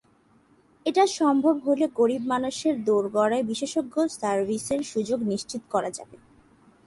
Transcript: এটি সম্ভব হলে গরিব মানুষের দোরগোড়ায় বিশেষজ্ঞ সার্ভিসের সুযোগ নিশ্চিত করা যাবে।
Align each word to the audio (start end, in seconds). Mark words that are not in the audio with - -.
এটি 0.85 1.03
সম্ভব 1.19 1.55
হলে 1.67 1.85
গরিব 1.99 2.21
মানুষের 2.23 2.75
দোরগোড়ায় 2.83 3.43
বিশেষজ্ঞ 3.43 3.95
সার্ভিসের 4.19 4.81
সুযোগ 4.83 5.19
নিশ্চিত 5.23 5.61
করা 5.71 5.89
যাবে। 5.97 6.17